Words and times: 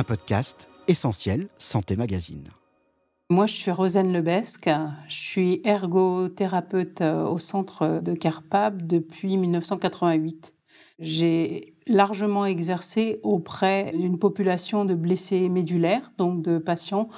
un 0.00 0.02
podcast 0.02 0.70
essentiel 0.88 1.48
Santé 1.58 1.94
Magazine. 1.94 2.48
Moi, 3.28 3.44
je 3.44 3.52
suis 3.52 3.70
Rosane 3.70 4.14
Lebesque. 4.14 4.70
Je 5.08 5.14
suis 5.14 5.60
ergothérapeute 5.62 7.02
euh, 7.02 7.26
au 7.26 7.36
centre 7.36 8.00
de 8.02 8.14
Carpab 8.14 8.86
depuis 8.86 9.36
1988. 9.36 10.54
J'ai 11.00 11.74
largement 11.86 12.46
exercé 12.46 13.20
auprès 13.22 13.92
d'une 13.94 14.18
population 14.18 14.86
de 14.86 14.94
blessés 14.94 15.50
médulaires, 15.50 16.12
donc 16.16 16.40
de 16.40 16.56
patients 16.56 17.10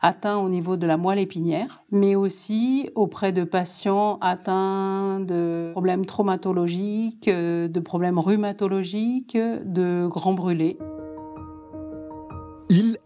atteints 0.00 0.38
au 0.38 0.48
niveau 0.48 0.78
de 0.78 0.86
la 0.86 0.96
moelle 0.96 1.18
épinière, 1.18 1.82
mais 1.90 2.14
aussi 2.14 2.88
auprès 2.94 3.32
de 3.32 3.44
patients 3.44 4.18
atteints 4.22 5.20
de 5.20 5.68
problèmes 5.72 6.06
traumatologiques, 6.06 7.28
euh, 7.28 7.68
de 7.68 7.80
problèmes 7.80 8.18
rhumatologiques, 8.18 9.36
de 9.36 10.06
grands 10.06 10.32
brûlés. 10.32 10.78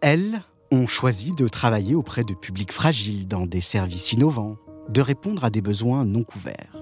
Elles, 0.07 0.43
ont 0.71 0.87
choisi 0.87 1.31
de 1.31 1.49
travailler 1.49 1.95
auprès 1.95 2.25
de 2.25 2.35
publics 2.35 2.73
fragiles 2.73 3.27
dans 3.27 3.47
des 3.47 3.63
services 3.63 4.13
innovants, 4.13 4.59
de 4.91 5.01
répondre 5.01 5.45
à 5.45 5.49
des 5.49 5.63
besoins 5.63 6.05
non 6.05 6.23
couverts. 6.23 6.77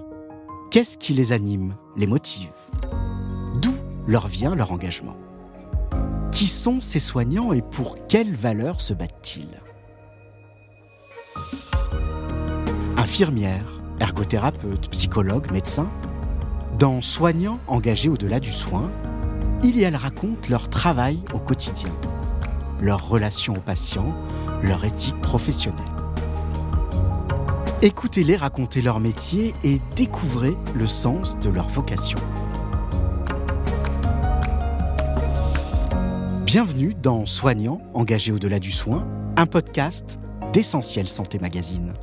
Qu'est-ce 0.71 0.97
qui 0.97 1.13
les 1.13 1.31
anime, 1.31 1.77
les 1.95 2.05
motive? 2.05 2.51
Leur 4.07 4.27
vient 4.27 4.53
leur 4.53 4.73
engagement? 4.73 5.15
Qui 6.33 6.47
sont 6.47 6.81
ces 6.81 6.99
soignants 6.99 7.53
et 7.53 7.61
pour 7.61 8.07
quelles 8.07 8.35
valeurs 8.35 8.81
se 8.81 8.93
battent-ils? 8.93 9.61
Infirmières, 12.97 13.79
ergothérapeutes, 14.01 14.89
psychologues, 14.89 15.49
médecins 15.49 15.89
Dans 16.77 16.99
Soignants 16.99 17.59
engagés 17.67 18.09
au-delà 18.09 18.41
du 18.41 18.51
soin, 18.51 18.91
ils 19.63 19.79
et 19.79 19.83
elles 19.83 19.95
racontent 19.95 20.49
leur 20.49 20.69
travail 20.69 21.21
au 21.33 21.39
quotidien, 21.39 21.93
leur 22.83 23.07
relation 23.07 23.53
aux 23.53 23.61
patients, 23.61 24.13
leur 24.61 24.83
éthique 24.83 25.19
professionnelle. 25.21 25.79
Écoutez-les 27.81 28.35
raconter 28.35 28.81
leur 28.81 28.99
métier 28.99 29.53
et 29.63 29.79
découvrez 29.95 30.57
le 30.75 30.85
sens 30.85 31.39
de 31.39 31.49
leur 31.49 31.69
vocation. 31.69 32.19
Bienvenue 36.45 36.93
dans 36.93 37.25
Soignants 37.25 37.79
engagés 37.93 38.33
au-delà 38.33 38.59
du 38.59 38.71
soin, 38.71 39.07
un 39.37 39.45
podcast 39.45 40.19
d'Essentiel 40.51 41.07
Santé 41.07 41.39
Magazine. 41.39 41.93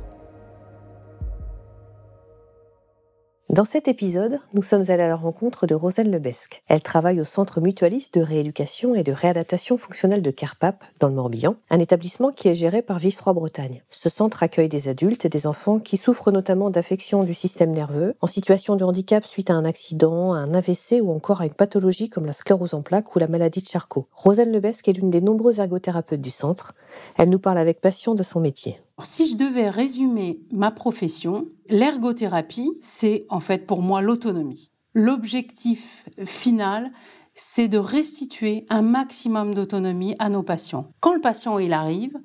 Dans 3.51 3.65
cet 3.65 3.89
épisode, 3.89 4.39
nous 4.53 4.63
sommes 4.63 4.85
allés 4.87 5.03
à 5.03 5.09
la 5.09 5.17
rencontre 5.17 5.67
de 5.67 5.75
Rosane 5.75 6.09
Lebesque. 6.09 6.63
Elle 6.69 6.81
travaille 6.81 7.19
au 7.19 7.25
Centre 7.25 7.59
mutualiste 7.59 8.17
de 8.17 8.21
rééducation 8.21 8.95
et 8.95 9.03
de 9.03 9.11
réadaptation 9.11 9.75
fonctionnelle 9.75 10.21
de 10.21 10.31
Carpap, 10.31 10.85
dans 11.01 11.09
le 11.09 11.15
Morbihan, 11.15 11.57
un 11.69 11.79
établissement 11.79 12.31
qui 12.31 12.47
est 12.47 12.55
géré 12.55 12.81
par 12.81 12.97
Vice-Roi 12.97 13.33
Bretagne. 13.33 13.83
Ce 13.89 14.07
centre 14.07 14.41
accueille 14.41 14.69
des 14.69 14.87
adultes 14.87 15.25
et 15.25 15.29
des 15.29 15.47
enfants 15.47 15.79
qui 15.79 15.97
souffrent 15.97 16.31
notamment 16.31 16.69
d'affections 16.69 17.25
du 17.25 17.33
système 17.33 17.71
nerveux, 17.71 18.15
en 18.21 18.27
situation 18.27 18.77
de 18.77 18.85
handicap 18.85 19.25
suite 19.25 19.49
à 19.49 19.55
un 19.55 19.65
accident, 19.65 20.31
à 20.31 20.37
un 20.37 20.53
AVC 20.53 21.01
ou 21.01 21.11
encore 21.11 21.41
à 21.41 21.45
une 21.45 21.53
pathologie 21.53 22.07
comme 22.07 22.27
la 22.27 22.31
sclérose 22.31 22.73
en 22.73 22.81
plaques 22.81 23.17
ou 23.17 23.19
la 23.19 23.27
maladie 23.27 23.61
de 23.61 23.67
Charcot. 23.67 24.07
Rosane 24.13 24.53
Lebesque 24.53 24.87
est 24.87 24.93
l'une 24.93 25.09
des 25.09 25.19
nombreuses 25.19 25.59
ergothérapeutes 25.59 26.21
du 26.21 26.31
centre. 26.31 26.73
Elle 27.17 27.27
nous 27.27 27.39
parle 27.39 27.57
avec 27.57 27.81
passion 27.81 28.15
de 28.15 28.23
son 28.23 28.39
métier. 28.39 28.79
Si 29.03 29.27
je 29.27 29.35
devais 29.35 29.69
résumer 29.69 30.41
ma 30.51 30.71
profession, 30.71 31.47
l'ergothérapie, 31.69 32.71
c'est 32.79 33.25
en 33.29 33.39
fait 33.39 33.65
pour 33.65 33.81
moi 33.81 34.01
l'autonomie. 34.01 34.71
L'objectif 34.93 36.05
final, 36.25 36.91
c'est 37.33 37.67
de 37.67 37.77
restituer 37.77 38.65
un 38.69 38.81
maximum 38.81 39.53
d'autonomie 39.53 40.15
à 40.19 40.29
nos 40.29 40.43
patients. 40.43 40.91
Quand 40.99 41.13
le 41.13 41.21
patient 41.21 41.57
il 41.59 41.73
arrive, 41.73 42.17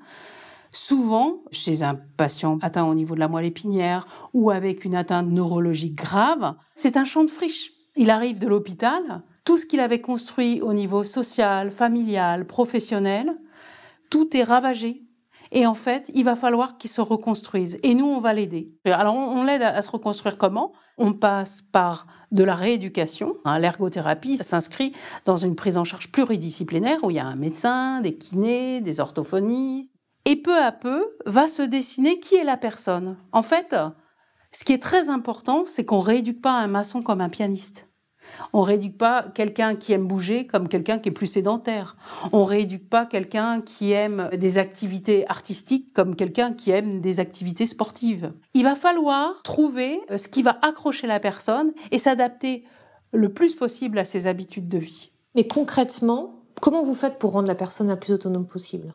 souvent 0.70 1.42
chez 1.52 1.82
un 1.82 1.94
patient 1.94 2.59
atteint 2.60 2.84
au 2.84 2.94
niveau 2.94 3.14
de 3.14 3.20
la 3.20 3.28
moelle 3.28 3.47
épinière 3.47 4.06
ou 4.34 4.50
avec 4.50 4.84
une 4.84 4.97
atteinte 4.97 5.28
neurologique 5.28 5.94
grave, 5.94 6.56
c'est 6.75 6.97
un 6.97 7.04
champ 7.04 7.25
de 7.25 7.31
friche. 7.31 7.72
Il 7.94 8.10
arrive 8.10 8.38
de 8.38 8.48
l'hôpital, 8.48 9.22
tout 9.44 9.56
ce 9.56 9.64
qu'il 9.64 9.81
avait 9.81 10.00
construit 10.00 10.60
au 10.60 10.75
niveau 10.75 11.04
social, 11.04 11.70
familial, 11.70 12.47
professionnel, 12.47 13.38
tout 14.10 14.37
est 14.37 14.43
ravagé 14.43 15.06
et 15.52 15.66
en 15.66 15.74
fait, 15.74 16.10
il 16.14 16.24
va 16.24 16.36
falloir 16.36 16.76
qu'il 16.76 16.90
se 16.90 17.00
reconstruise. 17.00 17.78
Et 17.82 17.94
nous, 17.94 18.06
on 18.06 18.20
va 18.20 18.32
l'aider. 18.32 18.72
Alors, 18.84 19.14
on, 19.14 19.44
l'aide 19.44 19.62
à, 19.62 19.80
se 19.82 19.90
reconstruire 19.90 20.38
comment? 20.38 20.72
On 20.98 21.12
passe 21.12 21.62
par 21.62 22.06
de 22.32 22.44
la 22.44 22.54
rééducation. 22.54 23.36
Hein, 23.44 23.58
l'ergothérapie, 23.58 24.38
s'inscrit 24.38 24.92
dans 25.24 25.36
une 25.36 25.54
prise 25.54 25.76
en 25.76 25.84
charge 25.84 26.10
pluridisciplinaire 26.10 27.04
où 27.04 27.10
il 27.10 27.16
y 27.16 27.20
a 27.20 27.26
un 27.26 27.36
médecin, 27.36 28.00
des 28.00 28.16
kinés, 28.16 28.80
des 28.80 29.00
orthophonistes. 29.00 29.92
Et 30.24 30.36
peu 30.36 30.58
à 30.58 30.72
peu, 30.72 31.16
va 31.24 31.46
se 31.46 31.62
dessiner 31.62 32.18
qui 32.18 32.34
est 32.34 32.44
la 32.44 32.56
personne. 32.56 33.16
En 33.30 33.42
fait, 33.42 33.76
ce 34.52 34.64
qui 34.64 34.72
est 34.72 34.82
très 34.82 35.08
important, 35.08 35.64
c'est 35.66 35.84
qu'on 35.84 36.00
rééduque 36.00 36.40
pas 36.40 36.58
un 36.58 36.66
maçon 36.66 37.02
comme 37.02 37.20
un 37.20 37.28
pianiste. 37.28 37.88
On 38.53 38.62
rééduque 38.62 38.98
pas 38.98 39.26
quelqu'un 39.34 39.75
qui 39.76 39.92
aime 39.92 40.06
bouger 40.06 40.47
comme 40.47 40.69
quelqu'un 40.69 40.98
qui 40.98 41.09
est 41.09 41.12
plus 41.12 41.26
sédentaire. 41.26 41.97
On 42.32 42.44
rééduque 42.44 42.88
pas 42.88 43.06
quelqu'un 43.06 43.60
qui 43.60 43.92
aime 43.92 44.31
des 44.37 44.59
activités 44.59 45.28
artistiques 45.28 45.92
comme 45.92 46.16
quelqu'un 46.16 46.53
qui 46.53 46.70
aime 46.70 47.00
des 47.00 47.20
activités 47.20 47.66
sportives. 47.66 48.32
Il 48.54 48.64
va 48.64 48.75
falloir 48.75 49.42
trouver 49.42 50.00
euh, 50.10 50.19
ce 50.19 50.28
qui 50.28 50.42
va 50.42 50.59
accrocher 50.62 51.06
la 51.06 51.20
personne 51.20 51.72
et 51.91 51.98
s'adapter 51.98 52.64
le 53.12 53.32
plus 53.32 53.54
possible 53.54 53.98
à 53.98 54.04
ses 54.04 54.26
habitudes 54.26 54.69
de 54.69 54.78
vie. 54.78 55.12
Mais 55.34 55.47
concrètement, 55.47 56.37
Comment 56.60 56.82
vous 56.82 56.94
faites 56.94 57.19
pour 57.19 57.32
rendre 57.32 57.48
la 57.48 57.54
personne 57.54 57.88
la 57.88 57.97
plus 57.97 58.14
autonome 58.14 58.47
possible? 58.47 58.94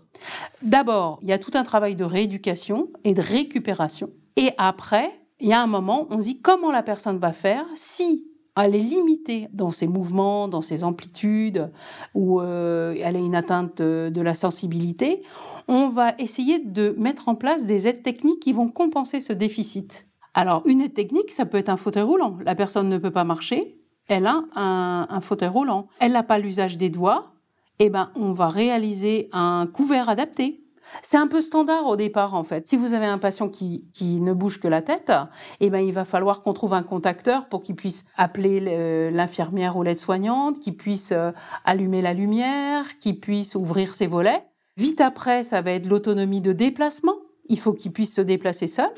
D'abord, 0.62 1.19
il 1.22 1.30
y 1.30 1.34
a 1.34 1.38
tout 1.38 1.52
un 1.53 1.63
travail 1.63 1.96
de 1.96 2.03
rééducation 2.03 2.90
et 3.03 3.13
de 3.13 3.22
récupération. 3.22 4.09
Et 4.36 4.52
après, 4.58 5.09
il 5.40 5.48
y 5.48 5.53
a 5.53 5.62
un 5.62 5.68
moment, 5.68 6.08
on 6.09 6.19
se 6.19 6.25
dit 6.25 6.42
comment 6.42 6.72
la 6.72 6.84
personne 6.84 7.18
va 7.18 7.31
faire 7.31 7.66
si 7.75 8.31
elle 8.57 8.75
est 8.75 8.79
limitée 8.79 9.47
dans 9.53 9.69
ses 9.69 9.88
mouvements, 9.88 10.47
dans 10.47 10.62
ses 10.62 10.84
amplitudes, 10.84 11.72
ou 12.13 12.41
euh, 12.41 12.95
elle 13.01 13.16
a 13.16 13.19
une 13.19 13.35
atteinte 13.35 13.81
de 13.81 14.22
la 14.22 14.34
sensibilité, 14.34 15.23
on 15.67 15.89
va 15.89 16.13
essayer 16.17 16.59
de 16.59 16.95
mettre 16.97 17.29
en 17.29 17.35
place 17.35 17.66
des 17.66 17.88
aides 17.88 18.03
techniques 18.03 18.41
qui 18.41 18.53
vont 18.53 18.69
compenser 18.69 19.22
ce 19.22 19.34
déficit. 19.34 20.07
Alors, 20.34 20.63
une 20.66 20.81
aide 20.81 20.94
technique, 20.94 21.31
ça 21.31 21.45
peut 21.45 21.57
être 21.57 21.69
un 21.69 21.78
fauteuil 21.78 22.03
roulant. 22.03 22.38
La 22.45 22.56
personne 22.56 22.89
ne 22.89 22.97
peut 22.97 23.12
pas 23.12 23.23
marcher, 23.23 23.78
elle 24.07 24.28
a 24.28 24.44
un, 24.56 25.07
un 25.09 25.22
fauteuil 25.22 25.50
roulant. 25.50 25.88
Elle 26.00 26.13
n'a 26.13 26.23
pas 26.23 26.39
l'usage 26.39 26.78
des 26.78 26.89
doigts, 26.89 27.33
eh 27.79 27.89
ben, 27.89 28.12
on 28.16 28.31
va 28.31 28.47
réaliser 28.47 29.29
un 29.31 29.68
couvert 29.72 30.09
adapté. 30.09 30.63
C'est 31.02 31.18
un 31.18 31.28
peu 31.28 31.41
standard 31.41 31.88
au 31.88 31.96
départ, 31.96 32.34
en 32.34 32.44
fait. 32.44 32.68
Si 32.68 32.78
vous 32.78 32.94
avez 32.94 33.06
un 33.06 33.18
patient 33.18 33.50
qui, 33.50 33.85
ne 34.02 34.34
bouge 34.34 34.59
que 34.59 34.68
la 34.68 34.81
tête, 34.81 35.12
eh 35.59 35.69
ben, 35.69 35.79
il 35.79 35.94
va 35.94 36.06
falloir 36.06 36.41
qu'on 36.41 36.53
trouve 36.53 36.74
un 36.74 36.84
contacteur 36.84 37.47
pour 37.47 37.62
qu'il 37.62 37.75
puisse 37.75 38.06
appeler 38.18 39.12
l'infirmière 39.12 39.78
ou 39.78 39.84
l'aide-soignante, 39.84 40.59
qu'il 40.59 40.75
puisse 40.75 41.12
euh, 41.12 41.31
allumer 41.66 42.01
la 42.01 42.13
lumière, 42.13 42.97
qu'il 43.00 43.19
puisse 43.19 43.56
ouvrir 43.56 43.94
ses 43.94 44.07
volets. 44.07 44.44
Vite 44.78 45.01
après, 45.01 45.44
ça 45.44 45.62
va 45.62 45.72
être 45.72 45.88
l'autonomie 45.88 46.41
de 46.41 46.53
déplacement. 46.53 47.16
Il 47.46 47.59
faut 47.59 47.74
qu'il 47.74 47.91
puisse 47.91 48.16
se 48.16 48.22
déplacer 48.22 48.68
seul. 48.68 48.91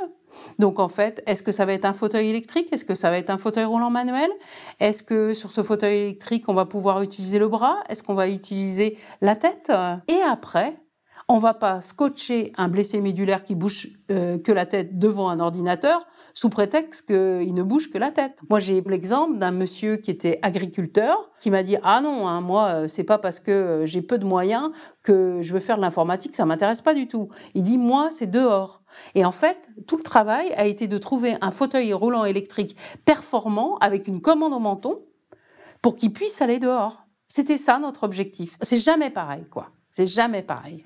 Donc 0.59 0.79
en 0.79 0.89
fait, 0.89 1.23
est-ce 1.27 1.43
que 1.43 1.51
ça 1.51 1.65
va 1.65 1.73
être 1.73 1.85
un 1.85 1.93
fauteuil 1.93 2.29
électrique? 2.29 2.71
Est-ce 2.71 2.85
que 2.85 2.95
ça 2.95 3.09
va 3.09 3.17
être 3.17 3.29
un 3.29 3.37
fauteuil 3.37 3.65
roulant 3.65 3.89
manuel? 3.89 4.29
Est-ce 4.79 5.03
que 5.03 5.33
sur 5.33 5.51
ce 5.51 5.63
fauteuil 5.63 5.97
électrique, 5.97 6.45
on 6.47 6.53
va 6.53 6.65
pouvoir 6.65 7.01
utiliser 7.01 7.39
le 7.39 7.47
bras? 7.47 7.77
Est-ce 7.89 8.03
qu'on 8.03 8.15
va 8.15 8.27
utiliser 8.27 8.97
la 9.21 9.35
tête? 9.35 9.71
Et 10.07 10.21
après, 10.21 10.75
on 11.27 11.37
va 11.37 11.53
pas 11.53 11.81
scotcher 11.81 12.51
un 12.57 12.67
blessé 12.67 13.01
médulaire 13.01 13.43
qui 13.43 13.55
bouge 13.55 13.89
euh, 14.11 14.37
que 14.37 14.51
la 14.51 14.65
tête 14.65 14.97
devant 14.97 15.29
un 15.29 15.39
ordinateur 15.39 16.05
sous 16.33 16.49
prétexte 16.49 17.07
qu'il 17.07 17.53
ne 17.53 17.63
bouge 17.63 17.91
que 17.91 17.97
la 17.97 18.11
tête. 18.11 18.37
Moi, 18.49 18.59
j'ai 18.59 18.81
l'exemple 18.81 19.37
d'un 19.37 19.51
monsieur 19.51 19.97
qui 19.97 20.11
était 20.11 20.39
agriculteur 20.41 21.31
qui 21.39 21.51
m'a 21.51 21.63
dit 21.63 21.77
ah 21.83 22.01
non, 22.01 22.27
hein, 22.27 22.41
moi 22.41 22.69
euh, 22.69 22.87
c'est 22.87 23.03
pas 23.03 23.17
parce 23.17 23.39
que 23.39 23.51
euh, 23.51 23.85
j'ai 23.85 24.01
peu 24.01 24.17
de 24.17 24.25
moyens 24.25 24.71
que 25.03 25.41
je 25.41 25.53
veux 25.53 25.59
faire 25.59 25.77
de 25.77 25.81
l'informatique, 25.81 26.35
ça 26.35 26.45
m'intéresse 26.45 26.81
pas 26.81 26.93
du 26.93 27.07
tout. 27.07 27.29
Il 27.53 27.63
dit 27.63 27.77
moi 27.77 28.09
c'est 28.11 28.27
dehors. 28.27 28.81
Et 29.15 29.25
en 29.25 29.31
fait, 29.31 29.57
tout 29.87 29.97
le 29.97 30.03
travail 30.03 30.51
a 30.55 30.65
été 30.65 30.87
de 30.87 30.97
trouver 30.97 31.35
un 31.41 31.51
fauteuil 31.51 31.93
roulant 31.93 32.25
électrique 32.25 32.75
performant 33.05 33.77
avec 33.77 34.07
une 34.07 34.21
commande 34.21 34.53
au 34.53 34.59
menton 34.59 35.01
pour 35.81 35.95
qu'il 35.95 36.13
puisse 36.13 36.41
aller 36.41 36.59
dehors. 36.59 37.05
C'était 37.27 37.57
ça 37.57 37.79
notre 37.79 38.03
objectif. 38.03 38.57
C'est 38.61 38.77
jamais 38.77 39.09
pareil, 39.09 39.45
quoi. 39.49 39.69
C'est 39.89 40.07
jamais 40.07 40.43
pareil 40.43 40.83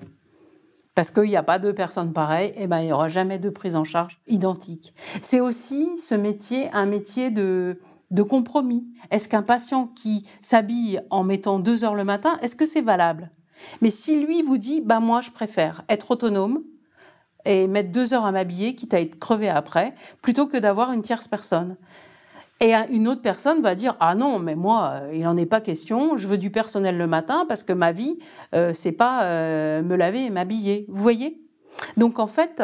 parce 0.98 1.12
qu'il 1.12 1.28
n'y 1.28 1.36
a 1.36 1.44
pas 1.44 1.60
deux 1.60 1.72
personnes 1.72 2.12
pareilles, 2.12 2.48
et 2.56 2.62
eh 2.62 2.66
ben, 2.66 2.80
il 2.80 2.86
n'y 2.86 2.92
aura 2.92 3.06
jamais 3.06 3.38
de 3.38 3.50
prise 3.50 3.76
en 3.76 3.84
charge 3.84 4.18
identique. 4.26 4.92
C'est 5.22 5.38
aussi 5.38 5.90
ce 5.96 6.16
métier, 6.16 6.68
un 6.72 6.86
métier 6.86 7.30
de, 7.30 7.78
de 8.10 8.22
compromis. 8.24 8.84
Est-ce 9.12 9.28
qu'un 9.28 9.44
patient 9.44 9.86
qui 9.86 10.26
s'habille 10.42 11.00
en 11.10 11.22
mettant 11.22 11.60
deux 11.60 11.84
heures 11.84 11.94
le 11.94 12.02
matin, 12.02 12.36
est-ce 12.42 12.56
que 12.56 12.66
c'est 12.66 12.80
valable? 12.80 13.30
Mais 13.80 13.90
si 13.90 14.20
lui 14.20 14.42
vous 14.42 14.58
dit, 14.58 14.80
bah 14.80 14.98
moi 14.98 15.20
je 15.20 15.30
préfère 15.30 15.84
être 15.88 16.10
autonome 16.10 16.64
et 17.44 17.68
mettre 17.68 17.92
deux 17.92 18.12
heures 18.12 18.26
à 18.26 18.32
m'habiller, 18.32 18.74
quitte 18.74 18.92
à 18.92 19.00
être 19.00 19.20
crevé 19.20 19.48
après, 19.48 19.94
plutôt 20.20 20.48
que 20.48 20.56
d'avoir 20.56 20.92
une 20.92 21.02
tierce 21.02 21.28
personne. 21.28 21.76
Et 22.60 22.74
une 22.90 23.06
autre 23.06 23.22
personne 23.22 23.62
va 23.62 23.76
dire 23.76 23.96
ah 24.00 24.16
non 24.16 24.40
mais 24.40 24.56
moi 24.56 24.90
euh, 24.94 25.12
il 25.14 25.22
n'en 25.22 25.36
est 25.36 25.46
pas 25.46 25.60
question 25.60 26.16
je 26.16 26.26
veux 26.26 26.38
du 26.38 26.50
personnel 26.50 26.98
le 26.98 27.06
matin 27.06 27.46
parce 27.48 27.62
que 27.62 27.72
ma 27.72 27.92
vie 27.92 28.18
euh, 28.52 28.72
c'est 28.74 28.92
pas 28.92 29.24
euh, 29.24 29.82
me 29.82 29.94
laver 29.94 30.24
et 30.24 30.30
m'habiller 30.30 30.84
vous 30.88 31.00
voyez? 31.00 31.40
Donc 31.96 32.18
en 32.18 32.26
fait 32.26 32.60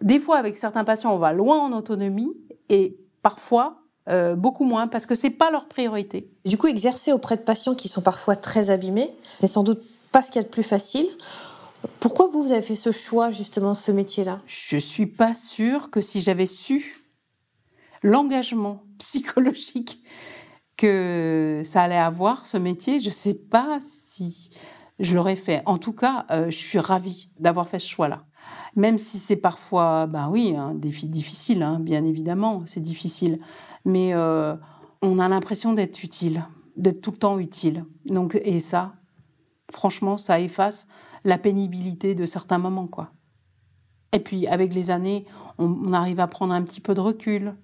des 0.00 0.20
fois 0.20 0.36
avec 0.36 0.56
certains 0.56 0.84
patients 0.84 1.12
on 1.12 1.18
va 1.18 1.32
loin 1.32 1.58
en 1.58 1.72
autonomie 1.72 2.32
et 2.68 2.96
parfois 3.22 3.76
beaucoup 4.36 4.64
moins 4.64 4.88
parce 4.88 5.06
que 5.06 5.14
c'est 5.14 5.30
pas 5.30 5.52
leur 5.52 5.66
priorité. 5.66 6.32
Du 6.44 6.58
coup 6.58 6.66
exercer 6.66 7.12
auprès 7.12 7.36
de 7.36 7.42
patients 7.42 7.76
qui 7.76 7.88
sont 7.88 8.02
parfois 8.02 8.34
très 8.34 8.70
abîmés 8.70 9.10
c'est 9.40 9.46
sans 9.46 9.62
doute 9.62 9.82
pas 10.12 10.22
ce 10.22 10.30
qu'il 10.30 10.40
y 10.40 10.44
a 10.44 10.46
de 10.46 10.52
plus 10.52 10.64
facile. 10.64 11.06
Pourquoi 11.98 12.26
vous, 12.26 12.42
vous 12.42 12.52
avez 12.52 12.62
fait 12.62 12.74
ce 12.74 12.92
choix 12.92 13.30
justement 13.30 13.74
ce 13.74 13.90
métier-là? 13.90 14.38
Je 14.46 14.76
suis 14.76 15.06
pas 15.06 15.32
sûre 15.32 15.90
que 15.90 16.00
si 16.00 16.20
j'avais 16.20 16.46
su 16.46 16.99
l'engagement 18.02 18.82
psychologique 18.98 20.02
que 20.76 21.62
ça 21.64 21.82
allait 21.82 21.96
avoir, 21.96 22.46
ce 22.46 22.56
métier, 22.56 23.00
je 23.00 23.08
ne 23.08 23.14
sais 23.14 23.34
pas 23.34 23.78
si 23.80 24.50
je 24.98 25.14
l'aurais 25.14 25.36
fait. 25.36 25.62
En 25.66 25.78
tout 25.78 25.92
cas, 25.92 26.26
euh, 26.30 26.46
je 26.46 26.56
suis 26.56 26.78
ravie 26.78 27.30
d'avoir 27.38 27.68
fait 27.68 27.78
ce 27.78 27.88
choix-là. 27.88 28.24
Même 28.76 28.98
si 28.98 29.18
c'est 29.18 29.36
parfois, 29.36 30.06
ben 30.06 30.28
oui, 30.30 30.54
un 30.56 30.74
défi 30.74 31.06
difficile, 31.06 31.62
hein, 31.62 31.80
bien 31.80 32.04
évidemment, 32.04 32.60
c'est 32.66 32.80
difficile. 32.80 33.40
Mais 33.84 34.14
euh, 34.14 34.54
on 35.02 35.18
a 35.18 35.28
l'impression 35.28 35.72
d'être 35.72 36.02
utile, 36.02 36.44
d'être 36.76 37.00
tout 37.00 37.10
le 37.10 37.16
temps 37.16 37.38
utile. 37.38 37.84
Donc, 38.06 38.40
et 38.42 38.60
ça, 38.60 38.94
franchement, 39.70 40.18
ça 40.18 40.40
efface 40.40 40.86
la 41.24 41.38
pénibilité 41.38 42.14
de 42.14 42.26
certains 42.26 42.58
moments. 42.58 42.88
Et 44.12 44.18
puis, 44.18 44.46
avec 44.46 44.74
les 44.74 44.90
années, 44.90 45.26
on 45.58 45.92
arrive 45.92 46.20
à 46.20 46.26
prendre 46.26 46.54
un 46.54 46.62
petit 46.62 46.80
peu 46.80 46.94
de 46.94 47.00
recul. 47.00 47.54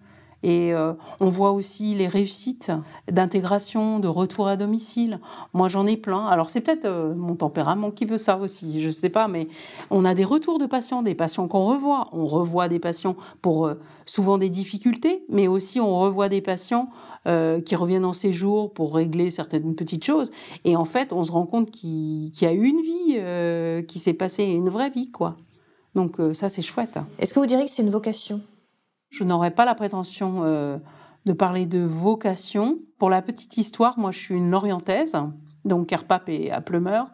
Et 0.46 0.72
euh, 0.72 0.92
on 1.18 1.28
voit 1.28 1.50
aussi 1.50 1.96
les 1.96 2.06
réussites 2.06 2.70
d'intégration, 3.10 3.98
de 3.98 4.06
retour 4.06 4.46
à 4.46 4.56
domicile. 4.56 5.18
Moi, 5.54 5.66
j'en 5.66 5.88
ai 5.88 5.96
plein. 5.96 6.24
Alors, 6.26 6.50
c'est 6.50 6.60
peut-être 6.60 6.84
euh, 6.84 7.16
mon 7.16 7.34
tempérament 7.34 7.90
qui 7.90 8.04
veut 8.04 8.16
ça 8.16 8.38
aussi, 8.38 8.80
je 8.80 8.86
ne 8.86 8.92
sais 8.92 9.08
pas, 9.08 9.26
mais 9.26 9.48
on 9.90 10.04
a 10.04 10.14
des 10.14 10.24
retours 10.24 10.60
de 10.60 10.66
patients, 10.66 11.02
des 11.02 11.16
patients 11.16 11.48
qu'on 11.48 11.66
revoit. 11.66 12.10
On 12.12 12.26
revoit 12.26 12.68
des 12.68 12.78
patients 12.78 13.16
pour 13.42 13.66
euh, 13.66 13.74
souvent 14.06 14.38
des 14.38 14.48
difficultés, 14.48 15.24
mais 15.28 15.48
aussi 15.48 15.80
on 15.80 15.98
revoit 15.98 16.28
des 16.28 16.40
patients 16.40 16.88
qui 17.64 17.74
reviennent 17.74 18.04
en 18.04 18.12
séjour 18.12 18.72
pour 18.72 18.94
régler 18.94 19.30
certaines 19.30 19.74
petites 19.74 20.04
choses. 20.04 20.30
Et 20.64 20.76
en 20.76 20.84
fait, 20.84 21.12
on 21.12 21.24
se 21.24 21.32
rend 21.32 21.44
compte 21.44 21.72
qu'il 21.72 22.30
y 22.40 22.46
a 22.46 22.52
eu 22.52 22.62
une 22.62 22.80
vie 22.82 23.84
qui 23.88 23.98
s'est 23.98 24.14
passée, 24.14 24.44
une 24.44 24.68
vraie 24.68 24.90
vie, 24.90 25.10
quoi. 25.10 25.34
Donc, 25.96 26.18
ça, 26.34 26.48
c'est 26.48 26.62
chouette. 26.62 27.00
Est-ce 27.18 27.34
que 27.34 27.40
vous 27.40 27.46
diriez 27.46 27.64
que 27.64 27.70
c'est 27.72 27.82
une 27.82 27.90
vocation? 27.90 28.40
Je 29.10 29.24
n'aurais 29.24 29.50
pas 29.50 29.64
la 29.64 29.74
prétention 29.74 30.42
euh, 30.44 30.78
de 31.24 31.32
parler 31.32 31.66
de 31.66 31.80
vocation. 31.80 32.78
Pour 32.98 33.10
la 33.10 33.22
petite 33.22 33.56
histoire, 33.56 33.98
moi 33.98 34.10
je 34.10 34.18
suis 34.18 34.34
une 34.34 34.50
lorientaise, 34.50 35.16
donc 35.64 35.88
Kerpap 35.88 36.28
et 36.28 36.50
à 36.50 36.60
Plumeur, 36.60 37.08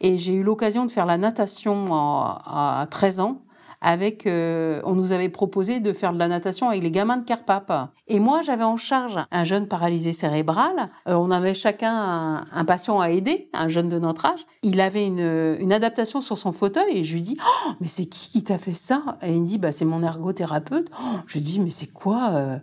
et 0.00 0.18
j'ai 0.18 0.34
eu 0.34 0.42
l'occasion 0.42 0.86
de 0.86 0.90
faire 0.90 1.06
la 1.06 1.18
natation 1.18 1.92
à 1.92 2.86
13 2.90 3.20
ans 3.20 3.43
avec, 3.84 4.26
euh, 4.26 4.80
on 4.84 4.94
nous 4.94 5.12
avait 5.12 5.28
proposé 5.28 5.78
de 5.78 5.92
faire 5.92 6.14
de 6.14 6.18
la 6.18 6.26
natation 6.26 6.70
avec 6.70 6.82
les 6.82 6.90
gamins 6.90 7.18
de 7.18 7.24
Carpap. 7.24 7.90
Et 8.08 8.18
moi, 8.18 8.40
j'avais 8.40 8.64
en 8.64 8.78
charge 8.78 9.18
un 9.30 9.44
jeune 9.44 9.68
paralysé 9.68 10.14
cérébral. 10.14 10.88
Euh, 11.06 11.14
on 11.14 11.30
avait 11.30 11.52
chacun 11.52 12.44
un, 12.50 12.64
patient 12.64 13.00
à 13.00 13.10
aider, 13.10 13.50
un 13.52 13.68
jeune 13.68 13.90
de 13.90 13.98
notre 13.98 14.24
âge. 14.24 14.40
Il 14.62 14.80
avait 14.80 15.06
une, 15.06 15.70
adaptation 15.70 16.22
sur 16.22 16.38
son 16.38 16.52
fauteuil 16.52 16.98
et 16.98 17.04
je 17.04 17.14
lui 17.14 17.22
dis 17.22 17.36
oh, 17.40 17.72
mais 17.80 17.88
c'est 17.88 18.06
qui 18.06 18.30
qui 18.30 18.42
t'a 18.42 18.58
fait 18.58 18.72
ça? 18.72 19.18
Et 19.22 19.32
il 19.32 19.42
me 19.42 19.46
dit 19.46 19.58
bah 19.58 19.72
c'est 19.72 19.84
mon 19.84 20.02
ergothérapeute. 20.02 20.88
Oh, 20.98 21.16
je 21.26 21.38
lui 21.38 21.44
dis 21.44 21.60
mais 21.60 21.70
c'est 21.70 21.92
quoi 21.92 22.30
euh? 22.32 22.58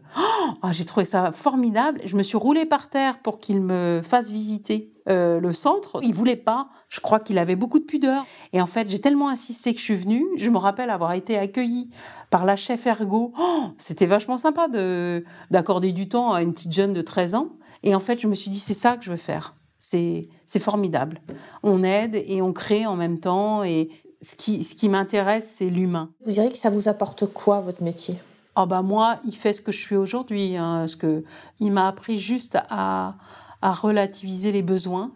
oh, 0.63 0.67
J'ai 0.71 0.85
trouvé 0.85 1.05
ça 1.05 1.31
formidable. 1.31 2.01
Je 2.05 2.15
me 2.15 2.23
suis 2.23 2.37
roulée 2.37 2.65
par 2.65 2.89
terre 2.89 3.19
pour 3.19 3.37
qu'il 3.39 3.61
me 3.61 4.01
fasse 4.03 4.31
visiter 4.31 4.91
euh, 5.09 5.39
le 5.39 5.53
centre. 5.53 5.99
Il 6.03 6.13
voulait 6.13 6.35
pas. 6.35 6.69
Je 6.89 6.99
crois 6.99 7.19
qu'il 7.19 7.37
avait 7.37 7.55
beaucoup 7.55 7.79
de 7.79 7.85
pudeur. 7.85 8.25
Et 8.53 8.61
en 8.61 8.65
fait, 8.65 8.89
j'ai 8.89 8.99
tellement 8.99 9.29
insisté 9.29 9.73
que 9.73 9.79
je 9.79 9.85
suis 9.85 9.95
venue. 9.95 10.25
Je 10.37 10.49
me 10.49 10.57
rappelle 10.57 10.89
avoir 10.89 11.13
été 11.13 11.37
accueillie 11.37 11.89
par 12.29 12.45
la 12.45 12.55
chef 12.55 12.85
ergo. 12.85 13.33
Oh, 13.39 13.63
c'était 13.77 14.05
vachement 14.05 14.37
sympa 14.37 14.67
de 14.67 15.23
d'accorder 15.49 15.91
du 15.91 16.07
temps 16.07 16.33
à 16.33 16.41
une 16.41 16.53
petite 16.53 16.71
jeune 16.71 16.93
de 16.93 17.01
13 17.01 17.35
ans. 17.35 17.49
Et 17.83 17.95
en 17.95 17.99
fait, 17.99 18.19
je 18.19 18.27
me 18.27 18.33
suis 18.33 18.51
dit, 18.51 18.59
c'est 18.59 18.73
ça 18.73 18.97
que 18.97 19.03
je 19.03 19.11
veux 19.11 19.17
faire. 19.17 19.55
C'est 19.79 20.29
formidable. 20.59 21.21
On 21.63 21.83
aide 21.83 22.15
et 22.15 22.41
on 22.41 22.53
crée 22.53 22.85
en 22.85 22.95
même 22.95 23.19
temps. 23.19 23.63
Et 23.63 23.89
ce 24.21 24.35
qui, 24.35 24.63
ce 24.63 24.75
qui 24.75 24.87
m'intéresse, 24.87 25.47
c'est 25.57 25.69
l'humain. 25.69 26.11
Vous 26.23 26.31
direz 26.31 26.49
que 26.49 26.57
ça 26.57 26.69
vous 26.69 26.87
apporte 26.87 27.25
quoi, 27.25 27.59
votre 27.61 27.81
métier? 27.83 28.19
Oh 28.57 28.65
bah 28.65 28.81
moi, 28.81 29.19
il 29.25 29.35
fait 29.35 29.53
ce 29.53 29.61
que 29.61 29.71
je 29.71 29.79
suis 29.79 29.95
aujourd'hui. 29.95 30.57
Hein, 30.57 30.87
ce 30.87 30.95
que 30.95 31.23
il 31.59 31.71
m'a 31.71 31.87
appris 31.87 32.19
juste 32.19 32.57
à, 32.69 33.15
à 33.61 33.73
relativiser 33.73 34.51
les 34.51 34.61
besoins 34.61 35.11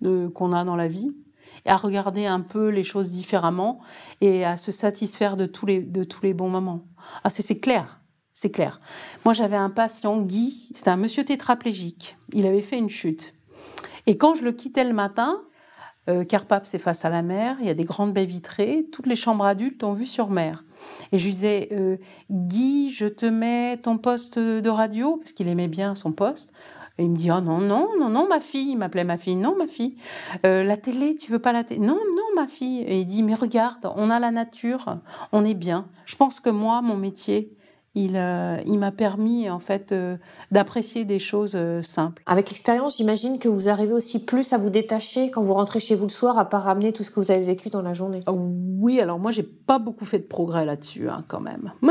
qu'on 0.00 0.52
a 0.52 0.64
dans 0.64 0.76
la 0.76 0.88
vie, 0.88 1.10
à 1.66 1.76
regarder 1.76 2.26
un 2.26 2.40
peu 2.40 2.68
les 2.68 2.84
choses 2.84 3.10
différemment 3.10 3.80
et 4.20 4.44
à 4.44 4.56
se 4.56 4.70
satisfaire 4.70 5.36
de 5.36 5.46
tous 5.46 5.66
les, 5.66 5.80
de 5.80 6.04
tous 6.04 6.22
les 6.22 6.34
bons 6.34 6.48
moments. 6.48 6.84
Ah, 7.24 7.30
c'est 7.30 7.56
clair, 7.56 8.00
c'est 8.32 8.50
clair. 8.50 8.80
Moi, 9.24 9.34
j'avais 9.34 9.56
un 9.56 9.70
patient, 9.70 10.20
Guy, 10.20 10.68
c'était 10.72 10.90
un 10.90 10.96
monsieur 10.96 11.24
tétraplégique. 11.24 12.16
Il 12.32 12.46
avait 12.46 12.62
fait 12.62 12.78
une 12.78 12.90
chute. 12.90 13.34
Et 14.06 14.16
quand 14.16 14.34
je 14.34 14.44
le 14.44 14.52
quittais 14.52 14.84
le 14.84 14.94
matin, 14.94 15.42
euh, 16.08 16.24
Carpap, 16.24 16.64
c'est 16.64 16.78
face 16.78 17.04
à 17.04 17.10
la 17.10 17.22
mer, 17.22 17.56
il 17.60 17.66
y 17.66 17.70
a 17.70 17.74
des 17.74 17.84
grandes 17.84 18.14
baies 18.14 18.24
vitrées, 18.24 18.86
toutes 18.92 19.06
les 19.06 19.16
chambres 19.16 19.44
adultes 19.44 19.84
ont 19.84 19.92
vue 19.92 20.06
sur 20.06 20.30
mer. 20.30 20.64
Et 21.12 21.18
je 21.18 21.24
lui 21.26 21.32
disais, 21.32 21.68
euh, 21.72 21.96
Guy, 22.30 22.90
je 22.92 23.06
te 23.06 23.26
mets 23.26 23.76
ton 23.76 23.98
poste 23.98 24.38
de 24.38 24.70
radio, 24.70 25.16
parce 25.16 25.32
qu'il 25.32 25.48
aimait 25.48 25.68
bien 25.68 25.94
son 25.94 26.12
poste. 26.12 26.52
Et 26.98 27.04
il 27.04 27.10
me 27.10 27.16
dit, 27.16 27.30
oh 27.30 27.40
non, 27.40 27.58
non, 27.58 27.90
non, 27.98 28.08
non, 28.08 28.26
ma 28.28 28.40
fille. 28.40 28.72
Il 28.72 28.76
m'appelait 28.76 29.04
ma 29.04 29.18
fille. 29.18 29.36
Non, 29.36 29.56
ma 29.56 29.68
fille. 29.68 29.96
Euh, 30.44 30.64
la 30.64 30.76
télé, 30.76 31.14
tu 31.14 31.30
veux 31.30 31.38
pas 31.38 31.52
la 31.52 31.62
télé? 31.62 31.80
Non, 31.80 31.94
non, 31.94 32.24
ma 32.34 32.48
fille. 32.48 32.80
Et 32.80 32.98
il 32.98 33.06
dit, 33.06 33.22
mais 33.22 33.34
regarde, 33.34 33.90
on 33.94 34.10
a 34.10 34.18
la 34.18 34.32
nature, 34.32 34.98
on 35.30 35.44
est 35.44 35.54
bien. 35.54 35.86
Je 36.06 36.16
pense 36.16 36.40
que 36.40 36.50
moi, 36.50 36.82
mon 36.82 36.96
métier, 36.96 37.56
il, 37.94 38.16
euh, 38.16 38.58
il 38.66 38.80
m'a 38.80 38.90
permis 38.90 39.48
en 39.48 39.60
fait 39.60 39.92
euh, 39.92 40.16
d'apprécier 40.50 41.04
des 41.04 41.20
choses 41.20 41.56
simples. 41.82 42.22
Avec 42.26 42.50
l'expérience, 42.50 42.96
j'imagine 42.96 43.38
que 43.38 43.48
vous 43.48 43.68
arrivez 43.68 43.92
aussi 43.92 44.24
plus 44.24 44.52
à 44.52 44.58
vous 44.58 44.70
détacher 44.70 45.30
quand 45.30 45.40
vous 45.40 45.54
rentrez 45.54 45.78
chez 45.78 45.94
vous 45.94 46.04
le 46.04 46.10
soir, 46.10 46.36
à 46.36 46.48
pas 46.48 46.58
ramener 46.58 46.92
tout 46.92 47.04
ce 47.04 47.12
que 47.12 47.20
vous 47.20 47.30
avez 47.30 47.44
vécu 47.44 47.70
dans 47.70 47.82
la 47.82 47.94
journée. 47.94 48.20
Oh, 48.26 48.36
oui, 48.36 49.00
alors 49.00 49.18
moi 49.18 49.30
j'ai 49.30 49.42
pas 49.42 49.78
beaucoup 49.78 50.04
fait 50.04 50.18
de 50.18 50.26
progrès 50.26 50.64
là-dessus 50.64 51.08
hein, 51.08 51.24
quand 51.28 51.40
même. 51.40 51.72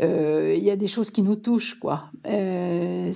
Euh, 0.00 0.54
il 0.56 0.62
y 0.62 0.70
a 0.70 0.76
des 0.76 0.86
choses 0.86 1.10
qui 1.10 1.22
nous 1.22 1.36
touchent, 1.36 1.78
quoi. 1.78 2.04
Euh, 2.26 3.12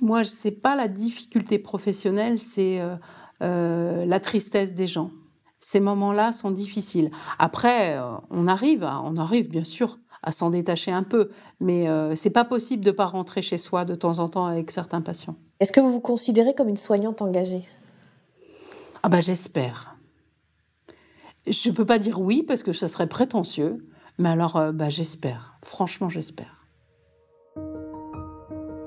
moi, 0.00 0.24
sais 0.24 0.50
pas 0.50 0.76
la 0.76 0.88
difficulté 0.88 1.58
professionnelle, 1.58 2.38
c'est 2.38 2.80
euh, 3.42 4.04
la 4.06 4.20
tristesse 4.20 4.74
des 4.74 4.86
gens. 4.86 5.10
Ces 5.60 5.80
moments-là 5.80 6.32
sont 6.32 6.50
difficiles. 6.50 7.10
Après, 7.38 7.98
on 8.30 8.46
arrive, 8.48 8.84
on 8.84 9.16
arrive 9.16 9.48
bien 9.48 9.64
sûr 9.64 9.98
à 10.22 10.30
s'en 10.30 10.50
détacher 10.50 10.90
un 10.90 11.02
peu, 11.02 11.30
mais 11.60 11.86
c'est 12.16 12.30
pas 12.30 12.44
possible 12.44 12.84
de 12.84 12.90
pas 12.90 13.06
rentrer 13.06 13.40
chez 13.40 13.56
soi 13.56 13.86
de 13.86 13.94
temps 13.94 14.18
en 14.18 14.28
temps 14.28 14.44
avec 14.44 14.70
certains 14.70 15.00
patients. 15.00 15.36
Est-ce 15.60 15.72
que 15.72 15.80
vous 15.80 15.90
vous 15.90 16.00
considérez 16.00 16.54
comme 16.54 16.68
une 16.68 16.76
soignante 16.76 17.22
engagée? 17.22 17.66
Ah 19.02 19.08
bah 19.08 19.20
j'espère. 19.20 19.96
Je 21.46 21.70
peux 21.70 21.84
pas 21.84 21.98
dire 21.98 22.20
oui 22.20 22.42
parce 22.42 22.62
que 22.62 22.72
ça 22.72 22.88
serait 22.88 23.06
prétentieux, 23.06 23.86
mais 24.18 24.28
alors, 24.28 24.56
euh, 24.56 24.72
bah, 24.72 24.88
j'espère. 24.88 25.58
Franchement, 25.64 26.08
j'espère. 26.08 26.66